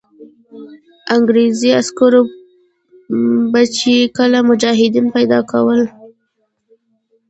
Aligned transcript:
انګرېزي 1.15 1.69
عسکرو 1.79 2.21
به 3.51 3.61
چې 3.77 3.93
کله 4.17 4.37
مجاهدین 4.49 5.07
پیدا 5.15 5.39
کول. 5.51 5.81